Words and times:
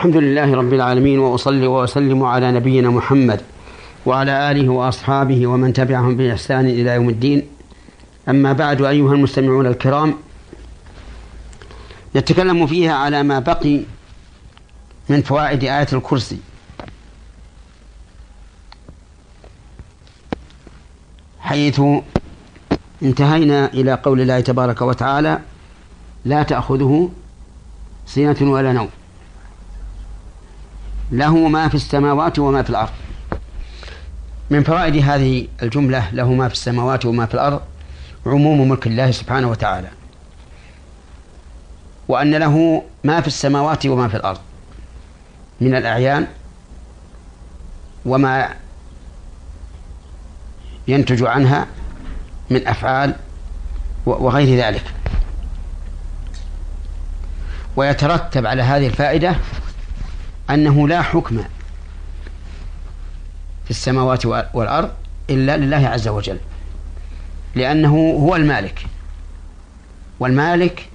الحمد 0.00 0.16
لله 0.16 0.54
رب 0.54 0.72
العالمين 0.72 1.18
وأصلي 1.18 1.66
وأسلم 1.66 2.22
على 2.22 2.52
نبينا 2.52 2.90
محمد 2.90 3.40
وعلى 4.06 4.50
آله 4.50 4.68
وأصحابه 4.68 5.46
ومن 5.46 5.72
تبعهم 5.72 6.16
بإحسان 6.16 6.66
إلى 6.66 6.90
يوم 6.90 7.08
الدين. 7.08 7.42
أما 8.28 8.52
بعد 8.52 8.82
أيها 8.82 9.12
المستمعون 9.12 9.66
الكرام 9.66 10.14
نتكلم 12.16 12.66
فيها 12.66 12.92
على 12.92 13.22
ما 13.22 13.38
بقي 13.38 13.80
من 15.08 15.22
فوائد 15.22 15.64
آية 15.64 15.88
الكرسي. 15.92 16.38
حيث 21.40 21.80
انتهينا 23.02 23.66
إلى 23.66 23.94
قول 23.94 24.20
الله 24.20 24.40
تبارك 24.40 24.82
وتعالى 24.82 25.38
لا 26.24 26.42
تأخذه 26.42 27.10
سنة 28.06 28.36
ولا 28.40 28.72
نوم. 28.72 28.88
له 31.12 31.48
ما 31.48 31.68
في 31.68 31.74
السماوات 31.74 32.38
وما 32.38 32.62
في 32.62 32.70
الأرض. 32.70 32.90
من 34.50 34.62
فوائد 34.62 34.96
هذه 34.96 35.48
الجملة 35.62 36.10
له 36.12 36.32
ما 36.32 36.48
في 36.48 36.54
السماوات 36.54 37.06
وما 37.06 37.26
في 37.26 37.34
الأرض 37.34 37.60
عموم 38.26 38.68
ملك 38.68 38.86
الله 38.86 39.10
سبحانه 39.10 39.48
وتعالى. 39.50 39.88
وأن 42.08 42.34
له 42.34 42.82
ما 43.04 43.20
في 43.20 43.26
السماوات 43.26 43.86
وما 43.86 44.08
في 44.08 44.16
الأرض 44.16 44.38
من 45.60 45.74
الأعيان 45.74 46.26
وما 48.06 48.48
ينتج 50.88 51.22
عنها 51.22 51.66
من 52.50 52.68
أفعال 52.68 53.14
وغير 54.06 54.58
ذلك. 54.58 54.84
ويترتب 57.76 58.46
على 58.46 58.62
هذه 58.62 58.86
الفائدة 58.86 59.36
أنه 60.50 60.88
لا 60.88 61.02
حكم 61.02 61.36
في 63.64 63.70
السماوات 63.70 64.26
والأرض 64.26 64.90
إلا 65.30 65.56
لله 65.56 65.88
عز 65.88 66.08
وجل 66.08 66.38
لأنه 67.54 67.94
هو 67.96 68.36
المالك. 68.36 68.86
والمالك 70.20 70.88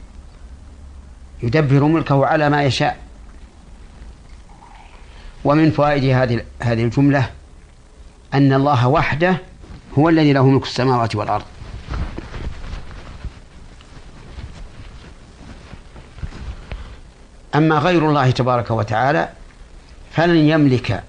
يدبر 1.43 1.83
ملكه 1.83 2.25
على 2.25 2.49
ما 2.49 2.63
يشاء. 2.63 2.97
ومن 5.43 5.71
فوائد 5.71 6.03
هذه 6.03 6.41
هذه 6.61 6.83
الجملة 6.83 7.29
أن 8.33 8.53
الله 8.53 8.87
وحده 8.87 9.37
هو 9.97 10.09
الذي 10.09 10.33
له 10.33 10.45
ملك 10.45 10.63
السماوات 10.63 11.15
والأرض. 11.15 11.45
أما 17.55 17.75
غير 17.75 18.09
الله 18.09 18.31
تبارك 18.31 18.71
وتعالى 18.71 19.29
فلن 20.15 20.35
يملك 20.35 21.03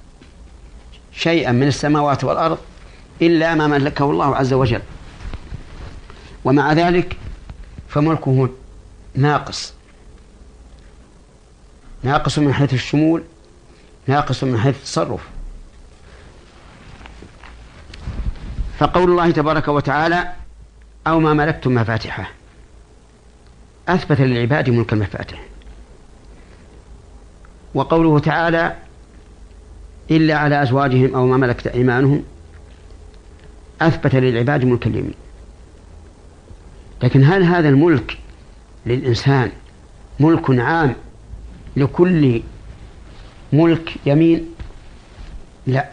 شيئا 1.13 1.53
من 1.53 1.67
السماوات 1.67 2.25
والأرض 2.25 2.59
إلا 3.23 3.55
ما 3.55 3.67
ملكه 3.67 4.11
الله 4.11 4.37
عز 4.37 4.53
وجل؟ 4.53 4.83
ومع 6.45 6.73
ذلك 6.73 7.17
فملكه 7.89 8.49
ناقص. 9.15 9.73
ناقص 12.03 12.39
من 12.39 12.55
حيث 12.55 12.75
الشمول 12.75 13.25
ناقص 14.07 14.45
من 14.45 14.59
حيث 14.59 14.77
التصرف. 14.77 15.21
فقول 18.79 19.11
الله 19.11 19.31
تبارك 19.31 19.69
وتعالى 19.69 20.33
أو 21.07 21.21
ما 21.21 21.35
ملكتم 21.35 21.75
مفاتحه 21.75 22.31
أثبت 23.89 24.21
للعباد 24.21 24.71
ملك 24.71 24.93
المفاتح 24.93 25.43
وقوله 27.75 28.19
تعالى 28.19 28.77
إلا 30.11 30.35
على 30.35 30.63
أزواجهم 30.63 31.15
أو 31.15 31.27
ما 31.27 31.37
ملكت 31.37 31.67
أيمانهم 31.67 32.23
أثبت 33.81 34.15
للعباد 34.15 34.65
ملك 34.65 34.87
اليمين. 34.87 35.15
لكن 37.03 37.25
هل 37.25 37.43
هذا 37.43 37.69
الملك 37.69 38.19
للإنسان 38.87 39.51
ملك 40.21 40.51
عام 40.51 40.95
لكل 41.77 42.43
ملك 43.53 43.95
يمين؟ 44.07 44.47
لا. 45.67 45.89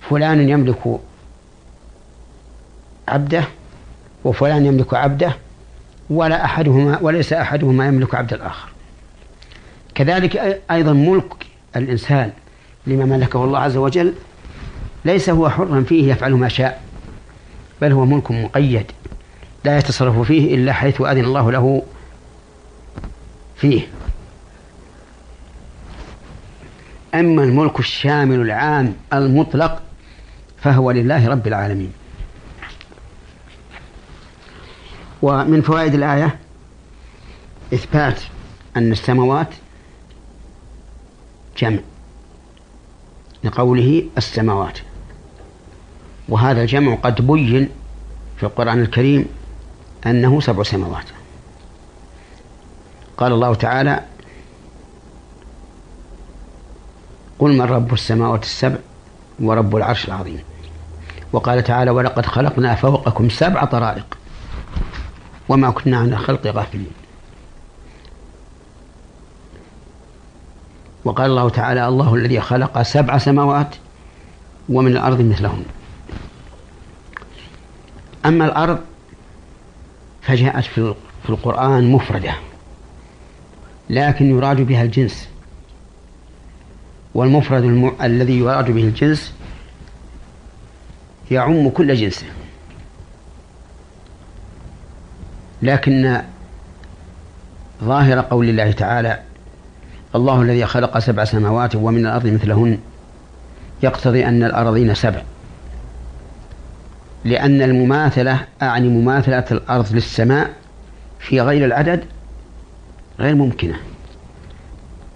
فلان 0.00 0.48
يملك 0.48 1.00
عبده 3.08 3.44
وفلان 4.24 4.66
يملك 4.66 4.94
عبده 4.94 5.36
ولا 6.10 6.44
أحدهما 6.44 6.98
وليس 7.02 7.32
أحدهما 7.32 7.86
يملك 7.86 8.14
عبد 8.14 8.32
الآخر. 8.32 8.68
كذلك 9.98 10.62
أيضا 10.70 10.92
ملك 10.92 11.46
الإنسان 11.76 12.32
لما 12.86 13.04
ملكه 13.04 13.44
الله 13.44 13.58
عز 13.58 13.76
وجل 13.76 14.14
ليس 15.04 15.30
هو 15.30 15.48
حرا 15.48 15.82
فيه 15.82 16.12
يفعل 16.12 16.32
ما 16.32 16.48
شاء 16.48 16.82
بل 17.80 17.92
هو 17.92 18.04
ملك 18.04 18.30
مقيد 18.30 18.86
لا 19.64 19.78
يتصرف 19.78 20.18
فيه 20.18 20.54
إلا 20.54 20.72
حيث 20.72 21.00
أذن 21.00 21.24
الله 21.24 21.52
له 21.52 21.82
فيه. 23.56 23.80
أما 27.14 27.44
الملك 27.44 27.78
الشامل 27.78 28.40
العام 28.40 28.94
المطلق 29.12 29.82
فهو 30.62 30.90
لله 30.90 31.28
رب 31.28 31.46
العالمين. 31.46 31.92
ومن 35.22 35.62
فوائد 35.62 35.94
الآية 35.94 36.38
إثبات 37.74 38.20
أن 38.76 38.92
السماوات 38.92 39.48
جمع 41.58 41.78
لقوله 43.44 44.04
السماوات. 44.18 44.78
وهذا 46.28 46.62
الجمع 46.62 46.94
قد 46.94 47.26
بين 47.26 47.68
في 48.36 48.42
القرآن 48.42 48.80
الكريم 48.80 49.26
أنه 50.06 50.40
سبع 50.40 50.62
سماوات. 50.62 51.04
قال 53.16 53.32
الله 53.32 53.54
تعالى 53.54 54.04
قل 57.38 57.52
من 57.52 57.60
رب 57.60 57.92
السماوات 57.92 58.42
السبع 58.42 58.78
ورب 59.40 59.76
العرش 59.76 60.08
العظيم 60.08 60.40
وقال 61.32 61.64
تعالى 61.64 61.90
ولقد 61.90 62.26
خلقنا 62.26 62.74
فوقكم 62.74 63.28
سبع 63.28 63.64
طرائق 63.64 64.18
وما 65.48 65.70
كنا 65.70 65.96
عن 65.96 66.12
الخلق 66.12 66.46
غافلين 66.46 66.90
وقال 71.04 71.30
الله 71.30 71.48
تعالى 71.48 71.88
الله 71.88 72.14
الذي 72.14 72.40
خلق 72.40 72.82
سبع 72.82 73.18
سماوات 73.18 73.76
ومن 74.68 74.92
الأرض 74.92 75.20
مثلهن 75.20 75.64
أما 78.26 78.44
الأرض 78.44 78.78
فجاءت 80.22 80.64
في 80.64 80.94
القرآن 81.28 81.92
مفردة 81.92 82.34
لكن 83.90 84.30
يراد 84.30 84.60
بها 84.60 84.82
الجنس. 84.82 85.28
والمفرد 87.14 87.62
الم... 87.62 87.92
الذي 88.02 88.38
يراد 88.38 88.70
به 88.70 88.82
الجنس 88.84 89.34
يعم 91.30 91.68
كل 91.68 91.94
جنسه 91.94 92.26
لكن 95.62 96.22
ظاهر 97.84 98.20
قول 98.20 98.48
الله 98.48 98.72
تعالى 98.72 99.22
الله 100.14 100.42
الذي 100.42 100.66
خلق 100.66 100.98
سبع 100.98 101.24
سماوات 101.24 101.76
ومن 101.76 102.06
الأرض 102.06 102.26
مثلهن. 102.26 102.78
يقتضي 103.82 104.26
أن 104.26 104.42
الأرضين 104.42 104.94
سبع. 104.94 105.22
لأن 107.24 107.62
المماثلة 107.62 108.40
أعني 108.62 108.88
مماثلة 108.88 109.44
الأرض 109.50 109.92
للسماء 109.92 110.50
في 111.18 111.40
غير 111.40 111.64
العدد 111.64 112.04
غير 113.18 113.34
ممكنة. 113.34 113.76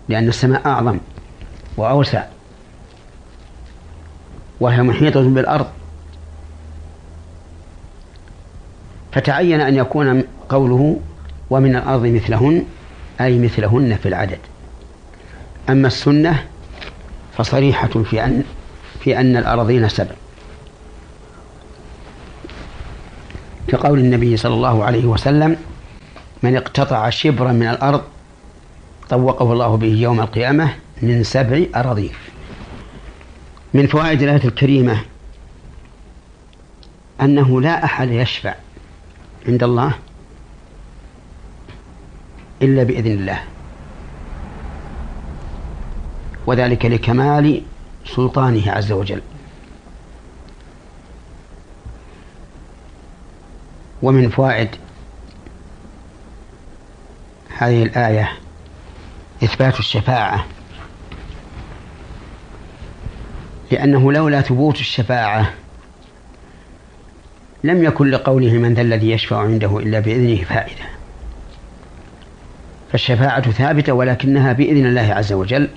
لأن 0.08 0.28
السماء 0.28 0.66
أعظم 0.66 0.99
وأوسع. 1.76 2.25
وهي 4.61 4.82
محيطة 4.82 5.28
بالأرض. 5.28 5.66
فتعين 9.12 9.61
أن 9.61 9.76
يكون 9.76 10.25
قوله 10.49 11.00
ومن 11.50 11.76
الأرض 11.76 12.06
مثلهن 12.06 12.64
أي 13.20 13.38
مثلهن 13.38 13.96
في 13.96 14.08
العدد. 14.08 14.38
أما 15.69 15.87
السنة 15.87 16.47
فصريحة 17.37 17.88
في 17.88 18.25
أن 18.25 18.44
في 19.00 19.20
أن 19.20 19.37
الأراضين 19.37 19.88
سبع. 19.88 20.14
كقول 23.69 23.99
النبي 23.99 24.37
صلى 24.37 24.55
الله 24.55 24.85
عليه 24.85 25.05
وسلم 25.05 25.56
من 26.43 26.56
اقتطع 26.56 27.11
شبرا 27.11 27.53
من 27.53 27.67
الأرض 27.67 28.03
طوقه 29.11 29.53
الله 29.53 29.76
به 29.76 29.87
يوم 29.87 30.20
القيامة 30.20 30.75
من 31.03 31.23
سبع 31.25 31.62
أراضين. 31.76 32.12
من 33.75 33.87
فوائد 33.87 34.23
الآية 34.23 34.44
الكريمة 34.44 34.99
أنه 37.20 37.61
لا 37.61 37.85
أحد 37.85 38.11
يشفع 38.11 38.55
عند 39.49 39.62
الله 39.62 39.93
إلا 42.62 42.82
بإذن 42.82 43.12
الله. 43.12 43.43
وذلك 46.46 46.86
لكمال 46.86 47.62
سلطانه 48.04 48.72
عز 48.72 48.92
وجل. 48.92 49.22
ومن 54.02 54.28
فوائد 54.28 54.68
هذه 57.58 57.82
الآية 57.82 58.32
إثبات 59.44 59.78
الشفاعة 59.78 60.46
لأنه 63.70 64.12
لولا 64.12 64.40
ثبوت 64.40 64.80
الشفاعة 64.80 65.52
لم 67.64 67.84
يكن 67.84 68.10
لقوله 68.10 68.52
من 68.52 68.74
ذا 68.74 68.82
الذي 68.82 69.10
يشفع 69.10 69.38
عنده 69.38 69.78
إلا 69.78 70.00
بإذنه 70.00 70.44
فائدة. 70.44 70.84
فالشفاعة 72.92 73.50
ثابتة 73.50 73.92
ولكنها 73.92 74.52
بإذن 74.52 74.86
الله 74.86 75.14
عز 75.14 75.32
وجل 75.32 75.68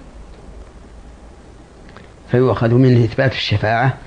فيؤخذ 2.35 2.73
منه 2.73 3.05
إثبات 3.05 3.31
الشفاعة 3.31 3.97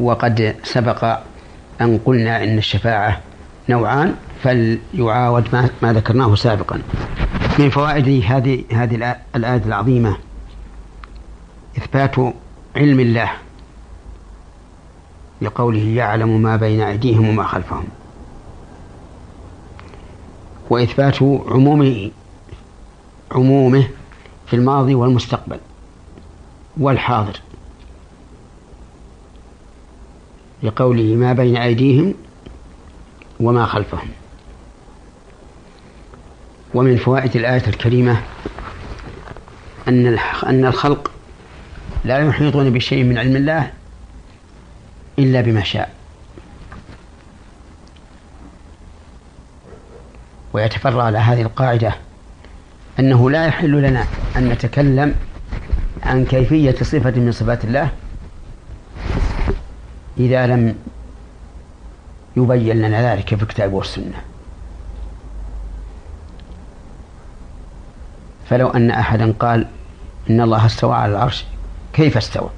وقد 0.00 0.56
سبق 0.62 1.18
أن 1.80 1.98
قلنا 1.98 2.44
إن 2.44 2.58
الشفاعة 2.58 3.20
نوعان 3.68 4.14
فليعاود 4.42 5.44
ما, 5.52 5.70
ما 5.82 5.92
ذكرناه 5.92 6.34
سابقا. 6.34 6.82
من 7.58 7.70
فوائد 7.70 8.24
هذه 8.24 8.64
هذه 8.72 9.14
الآية 9.36 9.62
العظيمة 9.66 10.16
إثبات 11.78 12.16
علم 12.76 13.00
الله 13.00 13.30
لقوله 15.42 15.82
يعلم 15.82 16.42
ما 16.42 16.56
بين 16.56 16.80
أيديهم 16.80 17.28
وما 17.28 17.44
خلفهم. 17.44 17.84
وإثبات 20.70 21.22
عمومه 21.22 22.10
عمومه 23.32 23.88
في 24.46 24.56
الماضي 24.56 24.94
والمستقبل 24.94 25.58
والحاضر. 26.76 27.40
لقوله 30.64 31.02
ما 31.02 31.32
بين 31.32 31.56
أيديهم 31.56 32.14
وما 33.40 33.66
خلفهم. 33.66 34.08
ومن 36.74 36.96
فوائد 36.96 37.36
الآية 37.36 37.62
الكريمة 37.66 38.20
أن 39.88 40.18
أن 40.46 40.64
الخلق 40.64 41.10
لا 42.04 42.18
يحيطون 42.18 42.70
بشيء 42.70 43.04
من 43.04 43.18
علم 43.18 43.36
الله 43.36 43.70
إلا 45.18 45.40
بما 45.40 45.64
شاء. 45.64 45.94
ويتفرع 50.52 51.02
على 51.02 51.18
هذه 51.18 51.42
القاعدة 51.42 51.94
أنه 52.98 53.30
لا 53.30 53.46
يحل 53.46 53.82
لنا 53.82 54.04
أن 54.36 54.48
نتكلم 54.48 55.14
عن 56.02 56.24
كيفية 56.24 56.74
صفة 56.82 57.10
من 57.10 57.32
صفات 57.32 57.64
الله 57.64 57.90
إذا 60.18 60.46
لم 60.46 60.74
يبين 62.36 62.82
لنا 62.82 63.14
ذلك 63.14 63.34
في 63.34 63.42
الكتاب 63.42 63.72
والسنة. 63.72 64.20
فلو 68.48 68.68
أن 68.68 68.90
أحدا 68.90 69.32
قال 69.32 69.66
إن 70.30 70.40
الله 70.40 70.66
استوى 70.66 70.94
على 70.94 71.12
العرش 71.12 71.44
كيف 71.92 72.16
استوى؟ 72.16 72.50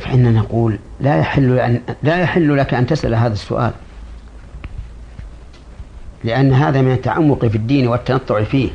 فإننا 0.00 0.30
نقول 0.30 0.78
لا 1.00 1.18
يحل 1.18 1.58
أن 1.58 1.80
لا 2.02 2.20
يحل 2.20 2.56
لك 2.58 2.74
أن 2.74 2.86
تسأل 2.86 3.14
هذا 3.14 3.32
السؤال. 3.32 3.72
لأن 6.24 6.52
هذا 6.52 6.82
من 6.82 6.92
التعمق 6.92 7.46
في 7.46 7.56
الدين 7.56 7.88
والتنطع 7.88 8.44
فيه. 8.44 8.70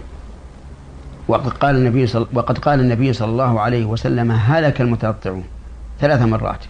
وقد 1.27 1.49
قال 1.49 1.75
النبي 1.75 2.07
صل... 2.07 2.27
وقد 2.33 2.57
قال 2.57 2.79
النبي 2.79 3.13
صلى 3.13 3.29
الله 3.29 3.59
عليه 3.59 3.85
وسلم 3.85 4.31
هلك 4.31 4.81
المتنطعون. 4.81 5.43
ثلاث 5.99 6.21
مرات. 6.21 6.65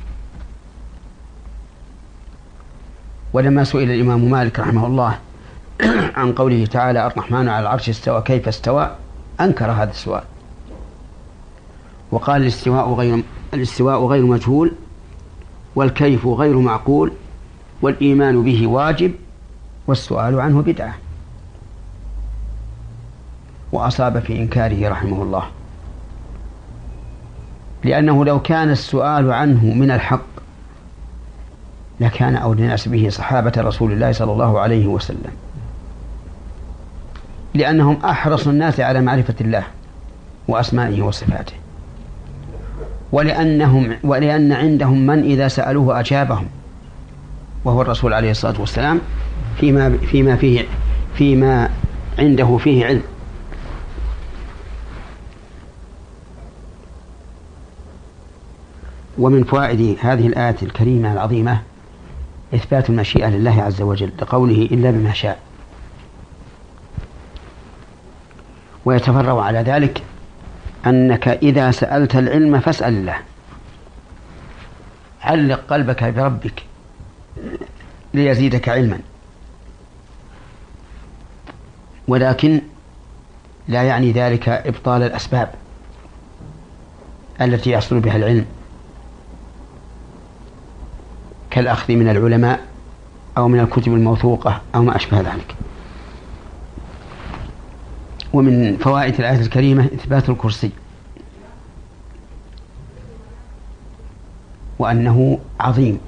ولما 3.33 3.63
سئل 3.63 3.91
الإمام 3.91 4.29
مالك 4.31 4.59
رحمه 4.59 4.87
الله 4.87 5.17
عن 6.19 6.33
قوله 6.33 6.65
تعالى 6.65 7.07
الرحمن 7.07 7.47
على 7.47 7.59
العرش 7.59 7.89
استوى 7.89 8.21
كيف 8.21 8.47
استوى؟ 8.47 8.95
أنكر 9.41 9.71
هذا 9.71 9.91
السؤال. 9.91 10.23
وقال 12.11 12.41
الاستواء 12.41 12.93
غير 12.93 13.23
الاستواء 13.53 14.05
غير 14.05 14.25
مجهول 14.25 14.71
والكيف 15.75 16.27
غير 16.27 16.59
معقول 16.59 17.11
والإيمان 17.81 18.43
به 18.43 18.67
واجب 18.67 19.11
والسؤال 19.87 20.39
عنه 20.39 20.61
بدعة. 20.61 20.95
وأصاب 23.71 24.19
في 24.19 24.39
إنكاره 24.39 24.89
رحمه 24.89 25.23
الله. 25.23 25.43
لأنه 27.83 28.25
لو 28.25 28.41
كان 28.41 28.71
السؤال 28.71 29.31
عنه 29.31 29.65
من 29.65 29.91
الحق 29.91 30.25
لكان 31.99 32.35
أولى 32.35 32.61
الناس 32.61 32.87
به 32.87 33.09
صحابة 33.09 33.51
رسول 33.57 33.91
الله 33.91 34.11
صلى 34.11 34.31
الله 34.31 34.59
عليه 34.59 34.87
وسلم. 34.87 35.31
لأنهم 37.53 37.97
أحرص 38.05 38.47
الناس 38.47 38.79
على 38.79 39.01
معرفة 39.01 39.35
الله 39.41 39.63
وأسمائه 40.47 41.01
وصفاته. 41.01 41.53
ولأنهم 43.11 43.95
ولأن 44.03 44.51
عندهم 44.51 45.05
من 45.05 45.23
إذا 45.23 45.47
سألوه 45.47 45.99
أجابهم. 45.99 46.47
وهو 47.65 47.81
الرسول 47.81 48.13
عليه 48.13 48.31
الصلاة 48.31 48.59
والسلام 48.59 48.99
فيما 49.59 49.97
فيما 49.97 50.35
فيه 50.35 50.65
فيما 51.15 51.69
عنده 52.19 52.57
فيه 52.57 52.85
علم. 52.85 53.03
ومن 59.19 59.43
فوائد 59.43 59.97
هذه 60.01 60.27
الآية 60.27 60.55
الكريمة 60.63 61.13
العظيمة 61.13 61.61
إثبات 62.53 62.89
المشيئة 62.89 63.29
لله 63.29 63.61
عز 63.61 63.81
وجل 63.81 64.11
لقوله 64.21 64.55
إلا 64.55 64.91
بما 64.91 65.13
شاء. 65.13 65.39
ويتفرع 68.85 69.41
على 69.43 69.59
ذلك 69.59 70.03
أنك 70.85 71.27
إذا 71.27 71.71
سألت 71.71 72.15
العلم 72.15 72.59
فاسأل 72.59 72.93
الله. 72.93 73.17
علق 75.21 75.59
قلبك 75.69 76.03
بربك 76.03 76.63
ليزيدك 78.13 78.69
علما. 78.69 78.99
ولكن 82.07 82.61
لا 83.67 83.83
يعني 83.83 84.11
ذلك 84.11 84.49
إبطال 84.49 85.03
الأسباب 85.03 85.51
التي 87.41 87.71
يحصل 87.71 87.99
بها 87.99 88.15
العلم. 88.15 88.45
كالأخذ 91.59 91.93
من 91.93 92.09
العلماء 92.09 92.59
أو 93.37 93.47
من 93.47 93.59
الكتب 93.59 93.93
الموثوقة 93.93 94.61
أو 94.75 94.83
ما 94.83 94.95
أشبه 94.95 95.19
ذلك. 95.21 95.55
ومن 98.33 98.77
فوائد 98.77 99.13
الآية 99.13 99.39
الكريمة 99.39 99.85
إثبات 99.85 100.29
الكرسي 100.29 100.71
وأنه 104.79 105.39
عظيم 105.59 105.99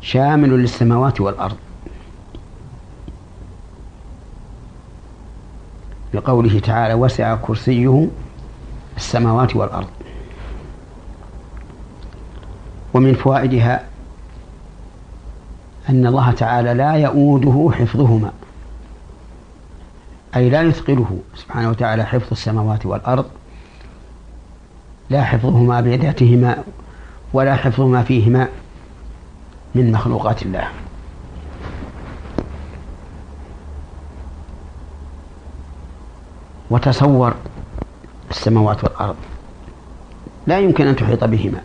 شامل 0.00 0.50
للسماوات 0.50 1.20
والأرض. 1.20 1.56
لقوله 6.14 6.58
تعالى 6.60 6.94
وسع 6.94 7.34
كرسيه 7.34 8.08
السماوات 8.96 9.56
والأرض 9.56 9.88
ومن 13.00 13.14
فوائدها 13.14 13.82
أن 15.88 16.06
الله 16.06 16.30
تعالى 16.30 16.74
لا 16.74 16.92
يؤوده 16.92 17.70
حفظهما 17.72 18.32
أي 20.36 20.50
لا 20.50 20.62
يثقله 20.62 21.18
سبحانه 21.34 21.70
وتعالى 21.70 22.04
حفظ 22.04 22.28
السماوات 22.32 22.86
والأرض 22.86 23.24
لا 25.10 25.24
حفظهما 25.24 25.80
بذاتهما 25.80 26.56
ولا 27.32 27.56
حفظهما 27.56 28.02
فيهما 28.02 28.48
من 29.74 29.92
مخلوقات 29.92 30.42
الله. 30.42 30.68
وتصور 36.70 37.34
السماوات 38.30 38.84
والأرض 38.84 39.16
لا 40.46 40.58
يمكن 40.58 40.86
أن 40.86 40.96
تحيط 40.96 41.24
بهما. 41.24 41.60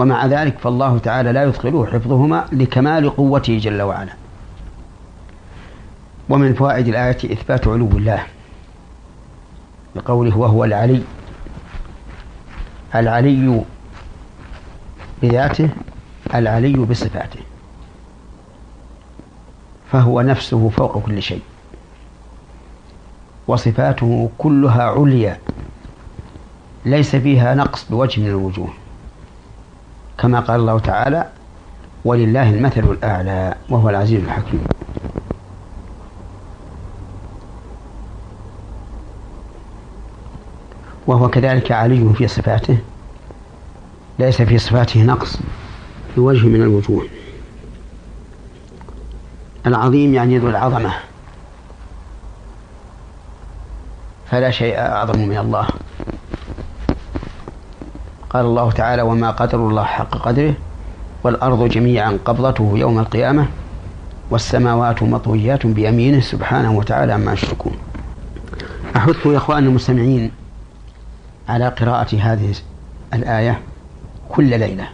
ومع 0.00 0.26
ذلك 0.26 0.58
فالله 0.58 0.98
تعالى 0.98 1.32
لا 1.32 1.44
يثقله 1.44 1.86
حفظهما 1.86 2.46
لكمال 2.52 3.16
قوته 3.16 3.58
جل 3.58 3.82
وعلا. 3.82 4.12
ومن 6.28 6.54
فوائد 6.54 6.88
الآية 6.88 7.32
إثبات 7.32 7.68
علو 7.68 7.88
الله. 7.88 8.22
بقوله 9.96 10.38
وهو 10.38 10.64
العلي. 10.64 11.02
العلي 12.94 13.64
بذاته 15.22 15.68
العلي 16.34 16.72
بصفاته. 16.72 17.40
فهو 19.92 20.20
نفسه 20.20 20.68
فوق 20.68 20.98
كل 20.98 21.22
شيء. 21.22 21.42
وصفاته 23.48 24.30
كلها 24.38 24.82
عليا. 24.82 25.38
ليس 26.84 27.16
فيها 27.16 27.54
نقص 27.54 27.86
بوجه 27.90 28.20
من 28.20 28.26
الوجوه. 28.26 28.79
كما 30.20 30.40
قال 30.40 30.60
الله 30.60 30.78
تعالى 30.78 31.28
ولله 32.04 32.50
المثل 32.50 32.80
الأعلى 32.80 33.54
وهو 33.68 33.90
العزيز 33.90 34.24
الحكيم. 34.24 34.64
وهو 41.06 41.28
كذلك 41.28 41.72
علي 41.72 42.14
في 42.14 42.28
صفاته 42.28 42.78
ليس 44.18 44.42
في 44.42 44.58
صفاته 44.58 45.02
نقص 45.02 45.38
بوجه 46.16 46.46
من 46.46 46.62
الوجوه. 46.62 47.06
العظيم 49.66 50.14
يعني 50.14 50.38
ذو 50.38 50.48
العظمة. 50.48 50.92
فلا 54.30 54.50
شيء 54.50 54.78
أعظم 54.78 55.18
من 55.18 55.38
الله. 55.38 55.68
قال 58.30 58.44
الله 58.44 58.70
تعالى 58.70 59.02
وما 59.02 59.30
قدر 59.30 59.58
الله 59.58 59.84
حق 59.84 60.18
قدره 60.18 60.54
والأرض 61.24 61.68
جميعا 61.68 62.18
قبضته 62.24 62.72
يوم 62.74 62.98
القيامة 62.98 63.46
والسماوات 64.30 65.02
مطويات 65.02 65.66
بيمينه 65.66 66.20
سبحانه 66.20 66.72
وتعالى 66.72 67.12
عما 67.12 67.32
يشركون. 67.32 67.72
أحث 68.96 69.26
يا 69.26 69.36
إخوان 69.36 69.64
المستمعين 69.64 70.30
على 71.48 71.68
قراءة 71.68 72.16
هذه 72.16 72.54
الآية 73.14 73.60
كل 74.28 74.58
ليلة 74.58 74.88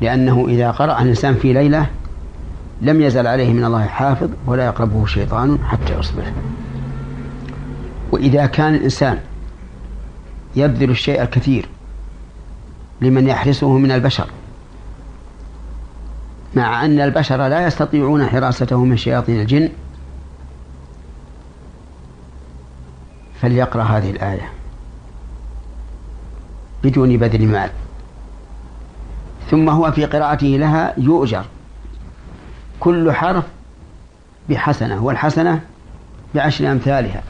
لأنه 0.00 0.46
إذا 0.48 0.70
قرأ 0.70 1.02
الإنسان 1.02 1.34
في 1.34 1.52
ليلة 1.52 1.86
لم 2.82 3.02
يزل 3.02 3.26
عليه 3.26 3.52
من 3.52 3.64
الله 3.64 3.86
حافظ 3.86 4.30
ولا 4.46 4.66
يقربه 4.66 5.06
شيطان 5.06 5.58
حتى 5.64 5.98
يصبح 5.98 6.32
وإذا 8.12 8.46
كان 8.46 8.74
الإنسان 8.74 9.18
يبذل 10.58 10.90
الشيء 10.90 11.22
الكثير 11.22 11.68
لمن 13.00 13.28
يحرسه 13.28 13.78
من 13.78 13.92
البشر. 13.92 14.26
مع 16.54 16.84
أن 16.84 17.00
البشر 17.00 17.48
لا 17.48 17.66
يستطيعون 17.66 18.26
حراسته 18.26 18.84
من 18.84 18.96
شياطين 18.96 19.40
الجن 19.40 19.68
فليقرأ 23.40 23.82
هذه 23.82 24.10
الآية 24.10 24.52
بدون 26.84 27.16
بذل 27.16 27.46
مال. 27.46 27.70
ثم 29.50 29.68
هو 29.68 29.92
في 29.92 30.04
قراءته 30.04 30.46
لها 30.46 30.94
يؤجر 30.98 31.44
كل 32.80 33.12
حرف 33.12 33.44
بحسنة 34.48 35.04
والحسنة 35.04 35.60
بعشر 36.34 36.72
أمثالها 36.72 37.22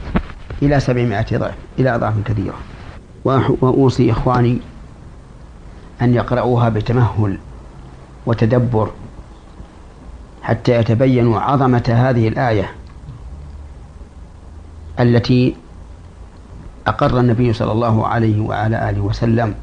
إلى 0.61 0.79
سبعمائة 0.79 1.37
ضعف 1.37 1.55
إلى 1.79 1.95
أضعاف 1.95 2.13
كثيرة. 2.25 2.55
وأوصي 3.25 4.11
إخواني 4.11 4.57
أن 6.01 6.13
يقرأوها 6.13 6.69
بتمهل 6.69 7.37
وتدبر 8.25 8.91
حتى 10.41 10.71
يتبينوا 10.71 11.39
عظمة 11.39 11.83
هذه 11.87 12.27
الآية 12.27 12.71
التي 14.99 15.55
أقر 16.87 17.19
النبي 17.19 17.53
صلى 17.53 17.71
الله 17.71 18.07
عليه 18.07 18.39
وعلى 18.41 18.89
آله 18.89 19.01
وسلم. 19.01 19.55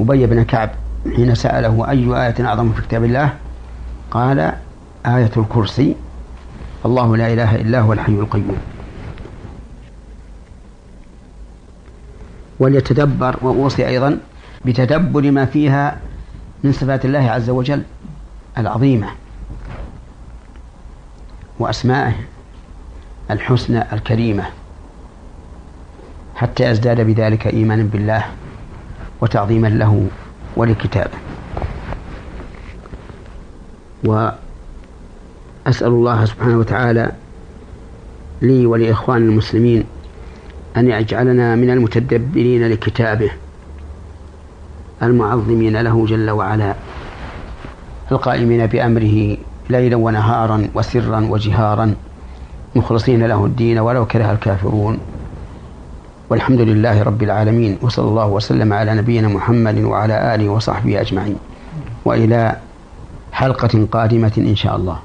أبي 0.00 0.26
بن 0.26 0.42
كعب 0.42 0.70
حين 1.16 1.34
سأله 1.34 1.90
أي 1.90 2.26
آية 2.26 2.46
أعظم 2.46 2.72
في 2.72 2.82
كتاب 2.82 3.04
الله؟ 3.04 3.34
قال 4.10 4.38
آية 5.06 5.30
الكرسي. 5.36 5.96
الله 6.86 7.16
لا 7.16 7.32
إله 7.32 7.56
إلا 7.56 7.80
هو 7.80 7.92
الحي 7.92 8.12
القيوم. 8.12 8.56
وليتدبر 12.58 13.36
وأوصي 13.42 13.86
أيضا 13.88 14.18
بتدبر 14.64 15.30
ما 15.30 15.44
فيها 15.44 16.00
من 16.64 16.72
صفات 16.72 17.04
الله 17.04 17.30
عز 17.30 17.50
وجل 17.50 17.82
العظيمة 18.58 19.08
وأسمائه 21.58 22.14
الحسنى 23.30 23.82
الكريمة 23.92 24.44
حتى 26.34 26.64
يزداد 26.64 27.00
بذلك 27.00 27.46
إيمانا 27.46 27.82
بالله 27.82 28.24
وتعظيما 29.20 29.68
له 29.68 30.06
ولكتابه 30.56 31.18
وأسأل 34.04 34.36
الله 35.82 36.24
سبحانه 36.24 36.58
وتعالى 36.58 37.12
لي 38.42 38.66
ولإخوان 38.66 39.22
المسلمين 39.22 39.84
أن 40.76 40.90
يجعلنا 40.90 41.56
من 41.56 41.70
المتدبرين 41.70 42.68
لكتابه 42.68 43.30
المعظمين 45.02 45.76
له 45.76 46.06
جل 46.06 46.30
وعلا 46.30 46.74
القائمين 48.12 48.66
بأمره 48.66 49.36
ليلا 49.70 49.96
ونهارا 49.96 50.68
وسرا 50.74 51.26
وجهارا 51.30 51.94
مخلصين 52.76 53.26
له 53.26 53.44
الدين 53.44 53.78
ولو 53.78 54.06
كره 54.06 54.32
الكافرون. 54.32 54.98
والحمد 56.30 56.60
لله 56.60 57.02
رب 57.02 57.22
العالمين 57.22 57.78
وصلى 57.82 58.08
الله 58.08 58.26
وسلم 58.26 58.72
على 58.72 58.94
نبينا 58.94 59.28
محمد 59.28 59.78
وعلى 59.78 60.34
آله 60.34 60.48
وصحبه 60.48 61.00
أجمعين. 61.00 61.36
وإلى 62.04 62.56
حلقة 63.32 63.86
قادمة 63.92 64.32
إن 64.38 64.56
شاء 64.56 64.76
الله. 64.76 64.98